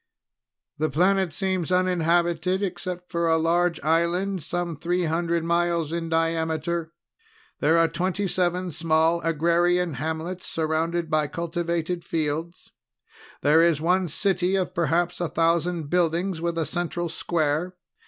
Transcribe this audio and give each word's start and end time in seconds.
"The 0.79 0.89
planet 0.89 1.31
seems 1.31 1.71
uninhabited 1.71 2.63
except 2.63 3.11
for 3.11 3.27
a 3.27 3.37
large 3.37 3.79
island 3.83 4.41
some 4.43 4.75
three 4.75 5.03
hundred 5.03 5.43
miles 5.43 5.91
in 5.91 6.09
diameter. 6.09 6.91
There 7.59 7.77
are 7.77 7.87
twenty 7.87 8.27
seven 8.27 8.71
small 8.71 9.21
agrarian 9.21 9.93
hamlets 10.01 10.47
surrounded 10.47 11.11
by 11.11 11.27
cultivated 11.27 12.03
fields. 12.03 12.71
There 13.43 13.61
is 13.61 13.79
one 13.79 14.09
city 14.09 14.55
of 14.55 14.73
perhaps 14.73 15.21
a 15.21 15.27
thousand 15.29 15.91
buildings 15.91 16.41
with 16.41 16.57
a 16.57 16.65
central 16.65 17.07
square. 17.07 17.75